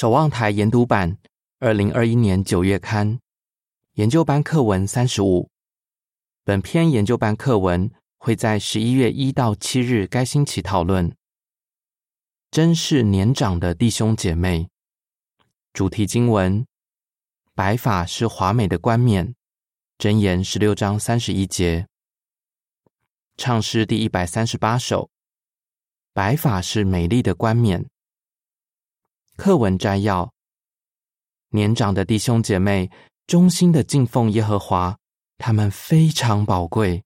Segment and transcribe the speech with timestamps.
[0.00, 1.18] 守望台研读版，
[1.58, 3.20] 二零二一年九月刊，
[3.96, 5.50] 研究班课文三十五。
[6.42, 11.14] 本篇研究班课文会在十一月一到七日该星期讨论。
[12.50, 14.70] 真是年长的弟兄姐妹。
[15.74, 16.64] 主题经文：
[17.54, 19.34] 白发是华美的冠冕。
[19.98, 21.86] 箴言十六章三十一节。
[23.36, 25.10] 唱诗第一百三十八首。
[26.14, 27.84] 白发是美丽的冠冕。
[29.40, 30.30] 课文摘要：
[31.48, 32.90] 年长的弟兄姐妹
[33.26, 34.98] 衷心的敬奉耶和华，
[35.38, 37.02] 他们非常宝贵。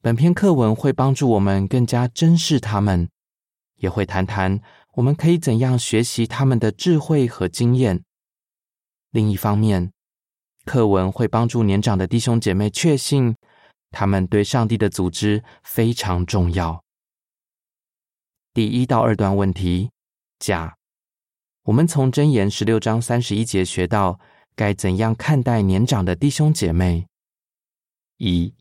[0.00, 3.10] 本篇课文会帮助我们更加珍视他们，
[3.74, 4.58] 也会谈谈
[4.94, 8.02] 我们可以怎样学习他们的智慧和经验。
[9.10, 9.92] 另一方面，
[10.64, 13.36] 课文会帮助年长的弟兄姐妹确信，
[13.90, 16.82] 他们对上帝的组织非常重要。
[18.54, 19.90] 第一到二段问题：
[20.38, 20.74] 甲。
[21.64, 24.20] 我们从箴言十六章三十一节学到，
[24.54, 27.06] 该怎样看待年长的弟兄姐妹？
[28.18, 28.52] 一，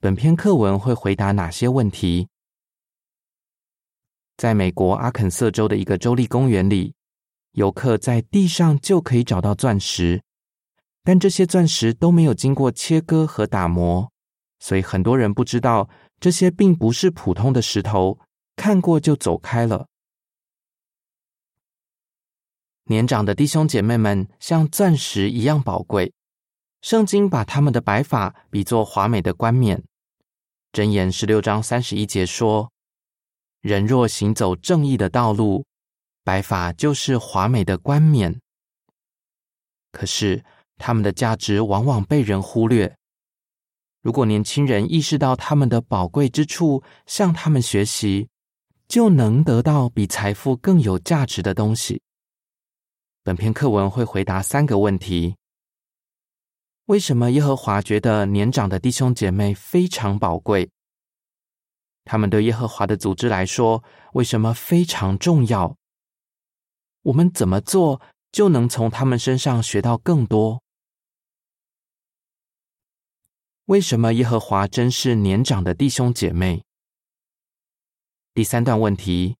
[0.00, 2.26] 本篇课文会回答哪些问题？
[4.36, 6.92] 在美国阿肯色州的一个州立公园里，
[7.52, 10.20] 游客在地上就可以找到钻石，
[11.04, 14.10] 但这些钻石都没有经过切割和打磨，
[14.58, 18.18] 所以很多人不知道这些并不是普通的石头，
[18.56, 19.86] 看过就走开了。
[22.84, 26.12] 年长的弟兄姐妹们像钻石一样宝贵。
[26.82, 29.82] 圣经把他们的白发比作华美的冠冕。
[30.70, 32.70] 箴言十六章三十一节说
[33.62, 35.64] ：“人若行走正义的道路，
[36.24, 38.38] 白发就是华美的冠冕。”
[39.92, 40.44] 可是，
[40.76, 42.94] 他们的价值往往被人忽略。
[44.02, 48.28] 如果年轻人意识到他们的宝贵之处，向他们学习，
[48.86, 52.02] 就能得到比财富更有价值的东西。
[53.26, 55.34] 本篇课文会回答三个问题：
[56.84, 60.70] 为什么耶和华觉得年长的弟兄姐妹非常宝贵？
[62.04, 65.74] 他们对耶和华的组织来说，为什么非常重要？
[67.00, 70.62] 我们怎么做就能从他们身上学到更多？
[73.64, 76.62] 为什么耶和华珍视年长的弟兄姐妹？
[78.34, 79.38] 第三段问题，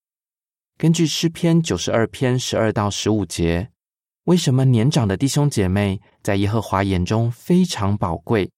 [0.78, 3.72] 根据诗篇九十二篇十二到十五节。
[4.24, 8.50] 为什么年长的弟兄姐妹在耶和华眼中非常宝贵？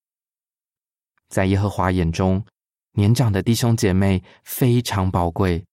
[1.28, 2.44] 在耶和华眼中，
[2.92, 5.64] 年长的弟兄姐妹非常宝贵。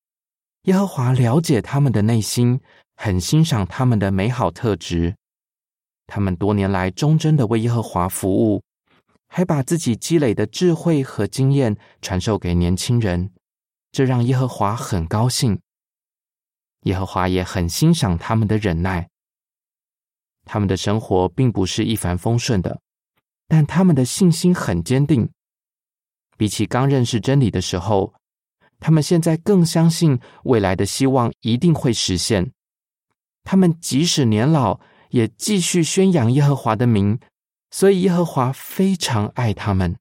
[0.63, 2.59] 耶和华了解他们的内心，
[2.95, 5.15] 很欣赏他们的美好特质。
[6.07, 8.63] 他们多年来忠贞的为耶和华服务，
[9.27, 13.31] 还把自己积累的智慧和经验传授给年轻人，
[13.91, 15.59] 这让耶和华很高兴。
[16.85, 19.07] 耶和华也很欣赏他们的忍耐。
[20.45, 22.79] 他们的生活并不是一帆风顺的，
[23.47, 25.29] 但他们的信心很坚定。
[26.37, 28.13] 比起刚认识真理的时候，
[28.79, 32.51] 他们现在更相信未来的希望一定会实现。
[33.43, 37.19] 他们即使年老，也继续宣扬耶和华的名，
[37.71, 39.95] 所以耶和华非常爱他们。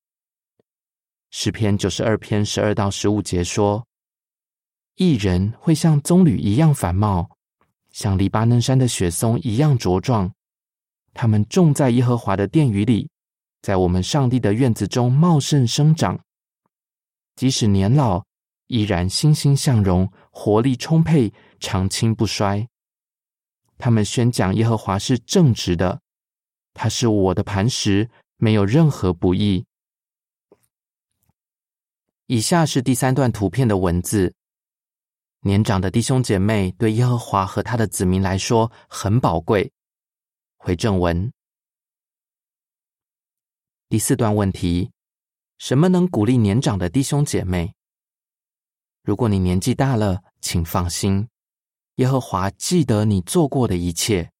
[1.30, 3.86] 诗篇九十二篇十二到十五节说
[4.96, 7.30] ：“一人会像棕榈一样繁茂。”
[7.92, 10.32] 像黎巴嫩山的雪松一样茁壮，
[11.14, 13.08] 它们种在耶和华的殿宇里，
[13.60, 16.18] 在我们上帝的院子中茂盛生长。
[17.36, 18.24] 即使年老，
[18.66, 22.66] 依然欣欣向荣，活力充沛，长青不衰。
[23.78, 26.00] 他们宣讲耶和华是正直的，
[26.72, 29.64] 他是我的磐石，没有任何不义。
[32.26, 34.34] 以下是第三段图片的文字。
[35.44, 39.72] 年长的弟兄姐妹对耶和华和他的子民来说很宝贵。
[40.56, 41.32] 回正文，
[43.88, 44.92] 第四段问题：
[45.58, 47.74] 什么能鼓励年长的弟兄姐妹？
[49.02, 51.26] 如果你年纪大了，请放心，
[51.96, 54.30] 耶和华记得你做过的一切。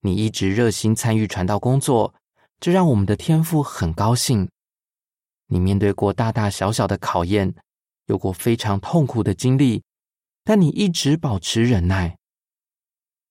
[0.00, 2.14] 你一直热心参与传道工作，
[2.60, 4.46] 这让我们的天父很高兴。
[5.46, 7.54] 你面对过大大小小的考验，
[8.08, 9.82] 有过非常痛苦的经历。
[10.44, 12.18] 但你一直保持忍耐，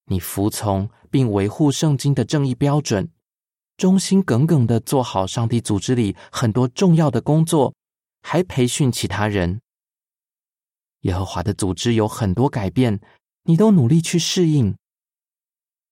[0.05, 3.11] 你服从并维护圣经的正义标准，
[3.77, 7.73] 忠心耿耿的做好上帝组织里很多重要的工作，
[8.21, 9.61] 还培训其他人。
[11.01, 13.01] 耶和华的组织有很多改变，
[13.43, 14.77] 你都努力去适应。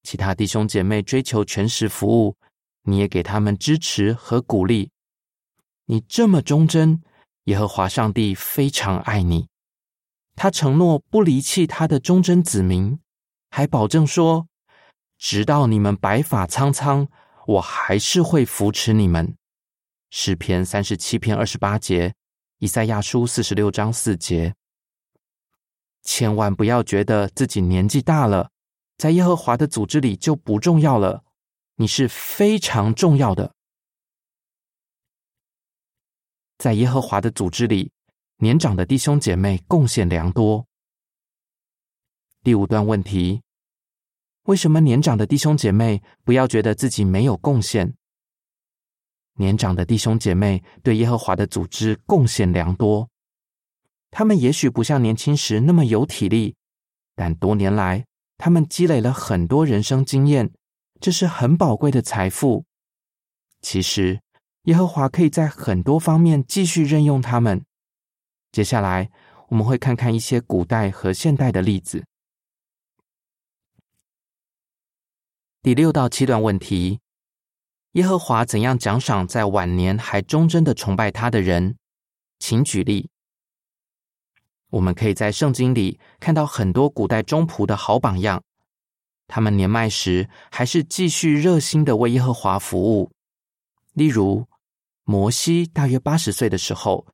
[0.03, 2.37] 其他弟兄姐妹追求全时服务，
[2.83, 4.91] 你也给他们支持和鼓励。
[5.85, 7.01] 你这么忠贞，
[7.45, 9.49] 耶和华上帝非常爱你。
[10.41, 12.97] 他承诺不离弃他的忠贞子民，
[13.49, 14.47] 还保证说，
[15.17, 17.09] 直到你们白发苍苍，
[17.45, 19.35] 我还是会扶持你们。
[20.09, 22.15] 诗篇三十七篇二十八节，
[22.59, 24.55] 以赛亚书四十六章四节。
[26.03, 28.49] 千万不要觉得自己年纪大了，
[28.95, 31.25] 在耶和华的组织里就不重要了。
[31.75, 33.53] 你是非常重要的，
[36.57, 37.91] 在耶和华的组织里，
[38.41, 40.65] 年长的弟兄姐妹贡献良多。
[42.41, 43.41] 第五段问题：
[44.43, 47.93] 为什么年长的弟兄姐妹不要觉得自己没有贡献？
[49.33, 53.09] 年长的弟兄姐妹对耶和华的组织贡献良多。
[54.09, 56.55] 他们也许不像年轻时那么有体力，
[57.17, 58.05] 但多年来，
[58.37, 60.49] 他们积累了很多人生经验，
[61.01, 62.63] 这是很宝贵的财富。
[63.61, 64.21] 其实，
[64.63, 67.65] 耶和华可以在很多方面继续任用他们。
[68.51, 69.09] 接下来，
[69.49, 72.03] 我们会看看一些古代和现代的例子。
[75.61, 76.99] 第六到七段问题：
[77.91, 81.75] 耶和华怎样奖赏在晚年还忠贞的崇拜他的人？
[82.39, 83.09] 请举例。
[84.69, 88.41] 我们可以在圣经里看到很多古代中仆的好榜样，
[89.27, 93.11] 他们年迈时还是继续热心的为耶和华服务。
[93.93, 94.47] 例如，
[95.03, 97.05] 摩西大约八十岁的时候，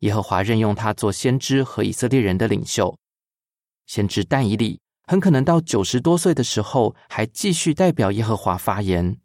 [0.00, 2.96] 耶和华任用他做先知和以色列人的领袖。
[3.86, 9.16] 先知但以理很可能到九十多岁的时候还继续代表耶和华发言。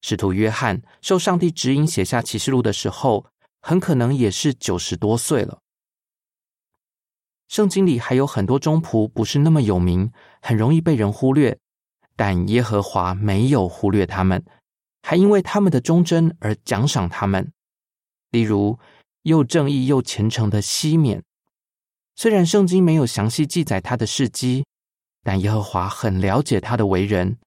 [0.00, 3.26] 使徒约翰受上帝指引写下启示录的时候，
[3.60, 5.60] 很可能也是九十多岁了。
[7.48, 10.10] 圣经里还有很多中仆不是那么有名，
[10.42, 11.56] 很容易被人忽略，
[12.16, 14.44] 但耶和华没有忽略他们，
[15.02, 17.52] 还因为他们的忠贞而奖赏他们。
[18.30, 18.78] 例如，
[19.24, 21.22] 又正义又虔诚的西缅，
[22.14, 24.66] 虽然圣经没有详细记载他的事迹，
[25.22, 27.38] 但耶和华很了解他的为人，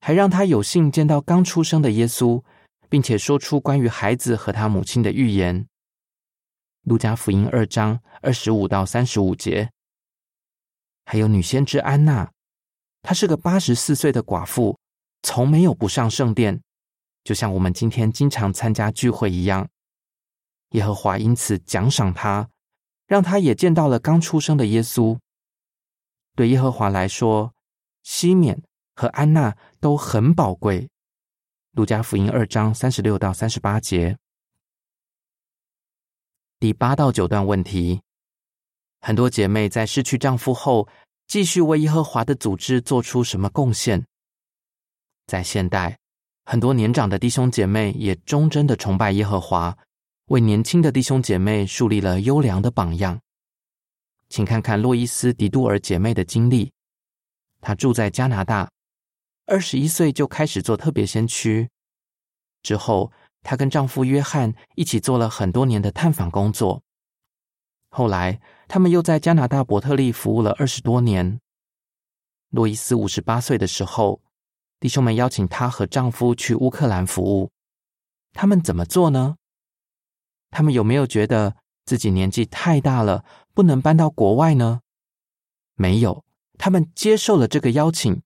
[0.00, 2.42] 还让他有幸见到刚出生的耶稣，
[2.90, 5.66] 并且说出关于孩子和他母亲的预言。
[6.82, 9.70] 路加福音二章二十五到三十五节，
[11.06, 12.30] 还有女先知安娜，
[13.00, 14.78] 她是个八十四岁的寡妇，
[15.22, 16.60] 从没有不上圣殿，
[17.24, 19.66] 就像我们今天经常参加聚会一样。
[20.74, 22.48] 耶和华因此奖赏他，
[23.06, 25.18] 让他也见到了刚出生的耶稣。
[26.34, 27.52] 对耶和华来说，
[28.02, 28.60] 西缅
[28.96, 30.88] 和安娜都很宝贵。
[31.72, 34.16] 路加福音二章三十六到三十八节。
[36.58, 38.00] 第八到九段问题：
[39.00, 40.88] 很多姐妹在失去丈夫后，
[41.28, 44.04] 继续为耶和华的组织做出什么贡献？
[45.26, 45.98] 在现代，
[46.44, 49.76] 很多年长的弟兄姐妹也忠贞的崇拜耶和华，
[50.26, 53.20] 为年轻的弟兄姐妹树立了优良的榜样。
[54.28, 56.72] 请看看洛伊斯·迪杜尔姐妹的经历。
[57.60, 58.70] 她住在加拿大，
[59.46, 61.68] 二十一岁就开始做特别先驱，
[62.62, 63.12] 之后。
[63.46, 66.82] 她跟丈夫约翰一起做了很多年的探访工作。
[67.90, 71.38] 后来，他们又在加拿大伯特利服务了二十多年。
[72.48, 74.22] 洛伊斯五十八岁的时候，
[74.80, 77.50] 弟兄们邀请她和丈夫去乌克兰服务。
[78.32, 79.36] 他们怎么做呢？
[80.54, 83.24] 他们有没有觉得自己年纪太大了，
[83.54, 84.82] 不能搬到国外呢？
[85.74, 86.24] 没有，
[86.56, 88.22] 他们接受了这个邀请。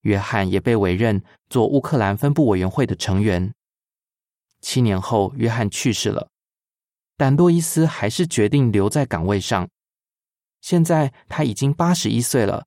[0.00, 3.54] 约翰也被委任做乌克兰分部委员会的成员。
[4.60, 6.28] 七年后，约翰去世了，
[7.16, 9.68] 但洛伊斯还是决定留在岗位上。
[10.60, 12.66] 现在他已经八十一岁了，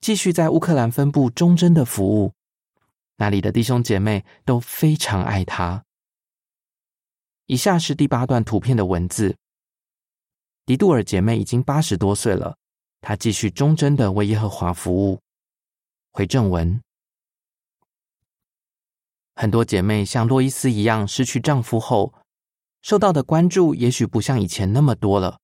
[0.00, 2.32] 继续在乌克兰分部忠贞的服务。
[3.18, 5.85] 那里的弟兄姐妹都非常爱他。
[7.46, 9.36] 以下是第八段图片的文字：
[10.64, 12.56] 迪杜尔姐妹已经八十多岁了，
[13.00, 15.20] 她继续忠贞的为耶和华服务。
[16.10, 16.80] 回正文。
[19.36, 22.12] 很多姐妹像洛伊斯一样失去丈夫后，
[22.82, 25.38] 受到的关注也许不像以前那么多了，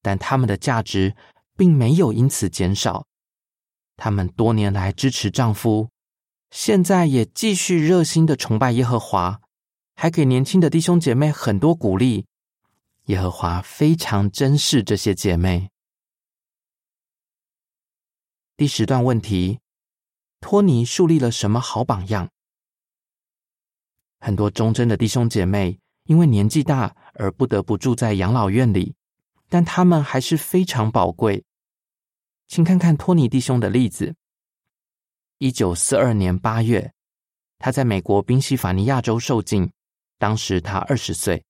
[0.00, 1.14] 但她们的价值
[1.58, 3.04] 并没有因此减少。
[3.98, 5.90] 她们多年来支持丈夫，
[6.50, 9.42] 现在也继续热心的崇拜耶和华，
[9.94, 12.26] 还给年轻的弟兄姐妹很多鼓励。
[13.06, 15.70] 耶和华非常珍视这些姐妹。
[18.56, 19.60] 第十段问题：
[20.40, 22.30] 托尼树立了什么好榜样？
[24.20, 28.94] 很多忠贞的弟兄姐妹因为年纪大而不得不住在养老院里，
[29.48, 31.44] 但他们还是非常宝贵。
[32.48, 34.14] 请看看托尼弟兄的例子。
[35.38, 36.92] 一九四二年八月，
[37.58, 39.70] 他在美国宾夕法尼亚州受尽，
[40.18, 41.44] 当时他二十岁。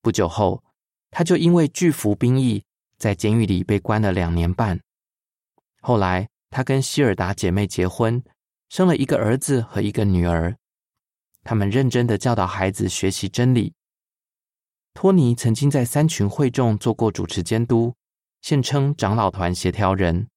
[0.00, 0.62] 不久后，
[1.10, 2.64] 他就因为拒服兵役，
[2.98, 4.80] 在监狱里被关了两年半。
[5.80, 8.22] 后来，他跟希尔达姐妹结婚，
[8.68, 10.56] 生了一个儿子和一个女儿。
[11.44, 13.74] 他们认真的教导孩子学习真理。
[14.94, 17.94] 托尼曾经在三群会众做过主持监督，
[18.42, 20.28] 现称长老团协调人，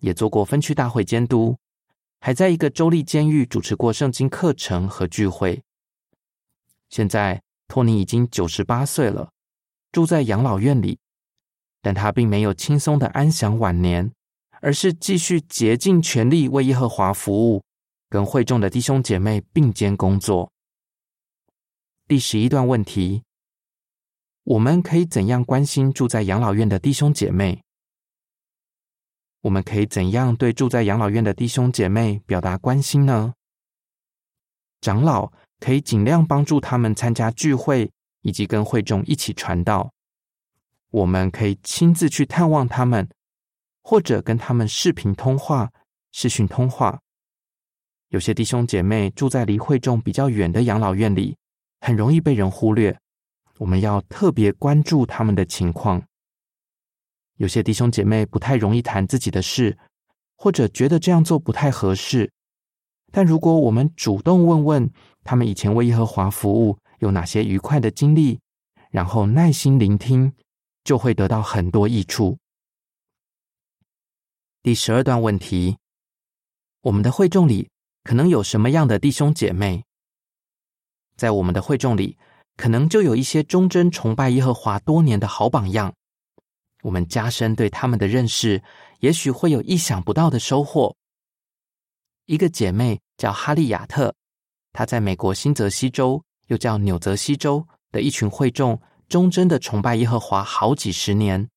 [0.00, 1.58] 也做过分区大会监督，
[2.20, 5.62] 还在一个州立监狱主持过圣经课程和聚会。
[6.90, 9.30] 现在托尼已经九十八岁了，
[9.92, 10.98] 住在养老院里，
[11.82, 14.10] 但他并没有轻松的安享晚年，
[14.60, 17.62] 而是继续竭尽全力为耶和华服务，
[18.08, 20.50] 跟会众的弟兄姐妹并肩工作。
[22.06, 23.22] 第十一段问题：
[24.44, 27.62] 我们可以怎样关心住在养老院的弟兄姐妹？
[29.42, 33.34] 我们可以怎样对住在养老院的弟兄姐妹表达关心呢？
[34.80, 35.30] 长老。
[35.60, 37.90] 可以尽量帮助他们参加聚会，
[38.22, 39.92] 以及跟会众一起传道。
[40.90, 43.08] 我们可以亲自去探望他们，
[43.82, 45.70] 或者跟他们视频通话、
[46.12, 47.00] 视讯通话。
[48.08, 51.36] 有些弟兄姐妹住在离会众比较远的养老院里，
[51.80, 52.98] 很容易被人忽略。
[53.58, 56.02] 我们要特别关注他们的情况。
[57.36, 59.76] 有些弟兄姐妹不太容易谈自己的事，
[60.36, 62.32] 或者觉得这样做不太合适。
[63.12, 64.90] 但如果我们主动问问
[65.28, 68.40] 他们以前为耶和华服务有哪些愉快的经历，
[68.90, 70.32] 然后耐心聆听，
[70.84, 72.38] 就会得到很多益处。
[74.62, 75.76] 第十二段问题：
[76.80, 77.68] 我们的会众里
[78.04, 79.84] 可能有什么样的弟兄姐妹？
[81.14, 82.16] 在我们的会众里，
[82.56, 85.92] 可能就有一些忠贞崇拜耶和华多年的好榜样。
[86.84, 88.62] 我们加深对他们的认识，
[89.00, 90.96] 也许会有意想不到的收获。
[92.24, 94.14] 一个姐妹叫哈利亚特，
[94.78, 101.48] 他在美国新泽西州，又叫纽泽西州的一群会众，忠贞的崇拜耶和华好几十年。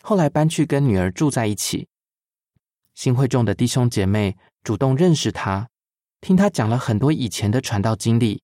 [0.00, 1.88] 后来搬去跟女儿住在一起。
[2.94, 5.68] 新会众的弟兄姐妹主动认识他，
[6.20, 8.40] 听他讲了很多以前的传道经历，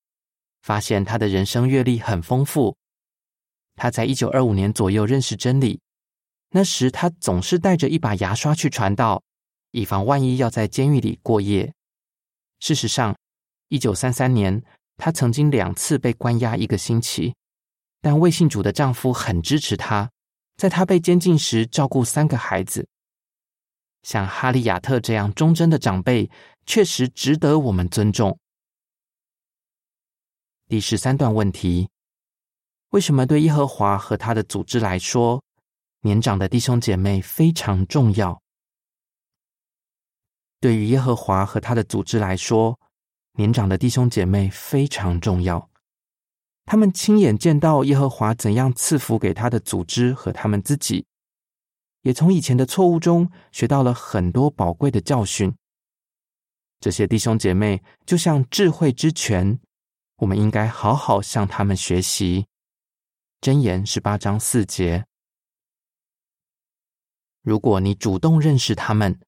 [0.63, 2.75] 发现他的人生阅历很丰富。
[3.77, 5.79] 他在一九二五年左右认识真理，
[6.49, 9.23] 那时他总是带着一把牙刷去传道。
[9.71, 11.73] 以防万一要在监狱里过夜。
[12.59, 13.15] 事实上，
[13.73, 14.63] 一九三三年，
[14.97, 17.33] 她曾经两次被关押一个星期，
[18.01, 20.11] 但魏信主的丈夫很支持她，
[20.57, 22.87] 在她被监禁时照顾三个孩子。
[24.03, 26.29] 像哈利亚特这样忠贞的长辈，
[26.67, 28.37] 确实值得我们尊重。
[30.67, 31.89] 第十三段问题：
[32.89, 35.41] 为什么对耶和华和他的组织来说，
[36.01, 38.39] 年长的弟兄姐妹非常重要？
[40.59, 42.79] 对于耶和华和他的组织来说，
[43.33, 45.69] 年长的弟兄姐妹非常重要。
[46.65, 51.05] 他们亲眼见到耶和华怎样赐福给他的组织和他们自己，
[52.01, 55.53] 也从以前的错误中学到了很多宝贵的教训。
[56.79, 59.59] 这些弟兄姐妹就像智慧之泉，
[60.17, 62.45] 我们应该好好向他们学习。
[63.41, 65.05] 箴言十八章四节。
[67.41, 69.19] 如果你主动认识他们。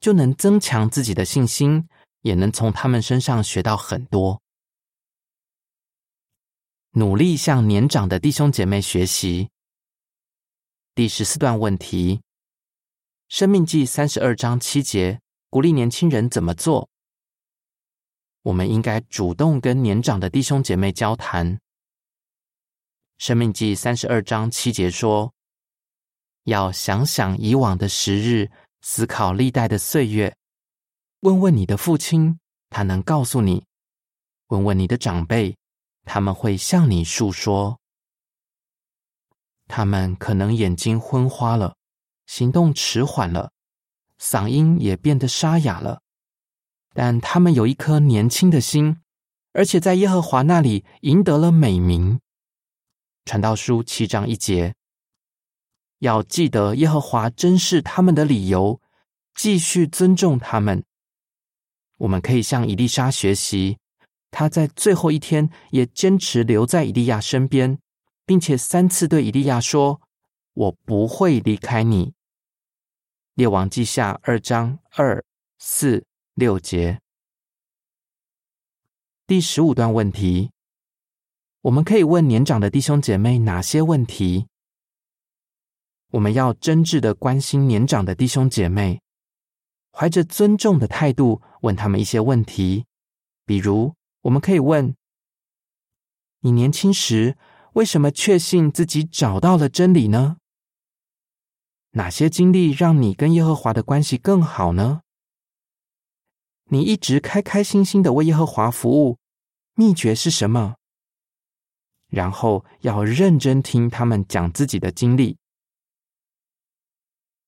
[0.00, 1.86] 就能增强自己的信心，
[2.22, 4.40] 也能从他们身上学到很多。
[6.92, 9.50] 努力向年长的弟兄姐妹学习。
[10.94, 12.16] 第十四段问题：
[13.28, 16.88] 《生命记》三十二章七节鼓励年轻人怎么做？
[18.42, 21.56] 我们应该主动跟年长的弟兄姐妹交谈。
[23.18, 25.32] 《生命记》三十二章七节说
[26.44, 28.50] ：“要想想以往的时日。”
[28.82, 30.34] 思考历代的岁月，
[31.20, 33.62] 问问你的父亲，他能告诉你；
[34.46, 35.54] 问问你的长辈，
[36.06, 37.78] 他们会向你诉说。
[39.68, 41.76] 他们可能眼睛昏花了，
[42.26, 43.52] 行动迟缓了，
[44.18, 46.00] 嗓音也变得沙哑了，
[46.94, 49.02] 但他们有一颗年轻的心，
[49.52, 52.18] 而且在耶和华那里赢得了美名。
[53.26, 54.74] 传道书七章一节。
[55.98, 58.80] 要记得耶和华珍视他们的理由，
[59.34, 60.82] 继续尊重他们。
[62.00, 63.76] 我们可以向以丽莎学习，
[64.30, 67.78] 他在最后一天也坚持留在以利亚身边，
[68.24, 70.00] 并且三次对以利亚说
[70.54, 72.14] ：“我不会离开你。”
[73.34, 75.22] 列王记下二章二
[75.58, 76.04] 四
[76.34, 77.00] 六节。
[79.26, 80.50] 第十五段问题，
[81.60, 84.46] 我们可以问年长的弟兄姐妹哪些问题？
[86.12, 89.02] 我们要真挚的关心年长的弟兄姐妹，
[89.92, 92.86] 怀着尊重的态度问他们一些问题，
[93.44, 94.94] 比如，我们可以问：
[96.40, 97.36] 你年轻时
[97.74, 100.38] 为什么确信自己找到了真理呢？
[101.92, 105.02] 哪些经历让你跟耶和华的关系更好呢？
[106.66, 109.18] 你一直开开心心的为耶和华服务，
[109.74, 110.76] 秘诀是什么？
[112.08, 115.36] 然后要认真听他们讲自己的经历。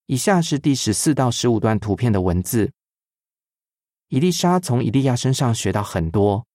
[0.05, 2.73] 以下是第十四到十五段图片的文字。
[4.13, 6.45] 伊丽莎从伊利亚身上学到很多。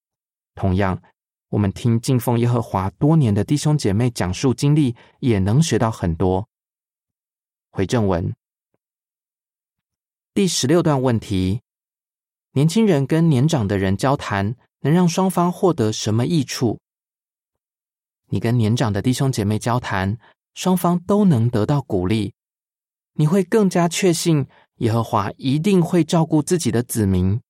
[0.54, 1.02] 同样，
[1.48, 6.48] 我们听敬奉耶和华多年的弟兄姐妹讲述经历，也能学到很多。
[7.70, 8.32] 回正文，
[10.32, 11.60] 第十六段问题。
[12.52, 16.78] 年轻人跟年长的人交谈，能让双方获得什么益处？
[18.28, 20.16] 你跟年长的弟兄姐妹交谈，
[20.54, 22.34] 双方都能得到鼓励。
[23.14, 24.46] 你会更加确信
[24.76, 27.40] 耶和华一定会照顾自己的子民。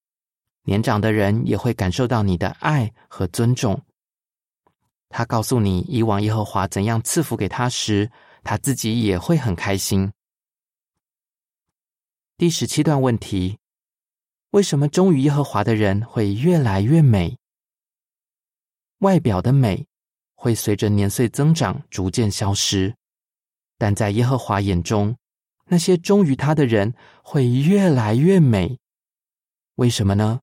[0.68, 3.80] 年长的人也会感受到你的爱和尊重。
[5.08, 8.10] 他告诉你以往耶和华怎样赐福给他时，
[8.44, 10.12] 他自己也会很开心。
[12.36, 13.58] 第十七段问题。
[14.50, 17.38] 为什么忠于耶和华的人会越来越美？
[18.98, 19.86] 外表的美
[20.34, 22.94] 会随着年岁增长逐渐消失，
[23.78, 25.16] 但在耶和华眼中，
[25.64, 28.78] 那些忠于他的人会越来越美。
[29.76, 30.40] 为什么呢？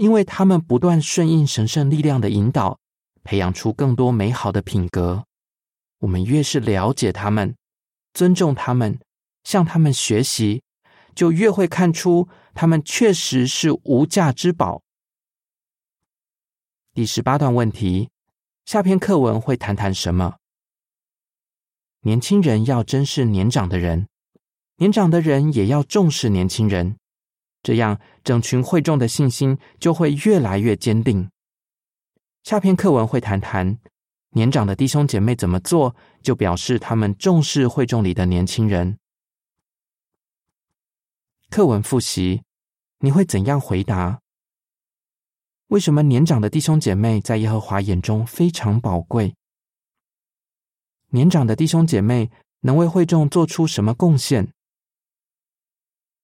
[0.00, 2.78] 因为他们不断顺应神圣力量的引导，
[3.22, 5.26] 培养出更多美好的品格。
[5.98, 7.54] 我们越是了解他们，
[8.14, 8.98] 尊重他们，
[9.44, 10.62] 向他们学习。
[11.14, 14.80] 就越会看出他们确实是无价之宝。
[16.94, 18.08] 第十八段问题，
[18.64, 20.36] 下篇课文会谈谈什么？
[22.02, 24.08] 年轻人要珍视年长的人，
[24.76, 26.96] 年长的人也要重视年轻人，
[27.62, 31.30] 这样整群会众的信心就会越来越坚定。
[32.42, 33.78] 下篇课文会谈谈
[34.30, 38.98] 年长的弟兄姐妹怎么做，就表示他们重视会众里的年轻人。
[41.50, 42.42] 课文复习，
[43.00, 44.20] 你会怎样回答？
[45.66, 49.34] 为什么年长的弟兄姐妹在耶和华眼中非常宝贵？
[51.10, 54.52] 年长的弟兄姐妹能为会众做出什么贡献？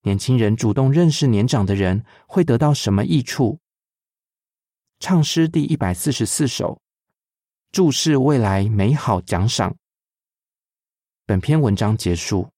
[0.06, 3.58] 年轻人主动认识年长的人会得到什么益处？
[5.00, 6.80] 唱诗第一百四十四首，
[7.72, 9.76] 注视未来美好奖赏。
[11.24, 12.48] 本篇文章结束。